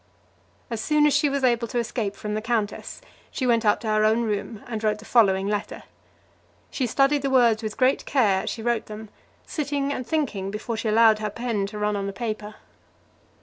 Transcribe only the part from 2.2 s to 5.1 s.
the countess, she went up to her own room, and wrote the